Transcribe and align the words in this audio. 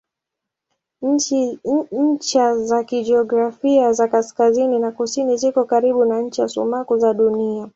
Ncha 1.91 2.57
za 2.57 2.83
kijiografia 2.83 3.93
za 3.93 4.07
kaskazini 4.07 4.79
na 4.79 4.91
kusini 4.91 5.37
ziko 5.37 5.63
karibu 5.63 6.05
na 6.05 6.21
ncha 6.21 6.47
sumaku 6.47 6.97
za 6.97 7.13
Dunia. 7.13 7.69